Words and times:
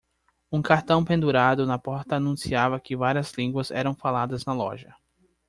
Um 0.51 0.63
cartão 0.63 1.05
pendurado 1.05 1.63
na 1.67 1.77
porta 1.77 2.15
anunciava 2.15 2.79
que 2.79 2.95
várias 2.97 3.31
línguas 3.35 3.69
eram 3.69 3.93
faladas 3.93 4.43
na 4.45 4.51
loja. 4.51 4.95